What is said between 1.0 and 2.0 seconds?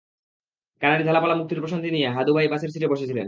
ঝালাপালা মুক্তির প্রশান্তি